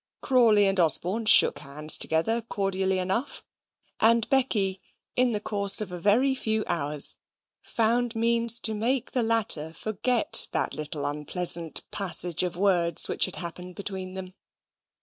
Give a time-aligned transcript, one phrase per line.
[0.19, 3.43] Crawley and Osborne shook hands together cordially enough:
[3.99, 4.81] and Becky,
[5.15, 7.17] in the course of a very few hours,
[7.61, 13.35] found means to make the latter forget that little unpleasant passage of words which had
[13.35, 14.33] happened between them.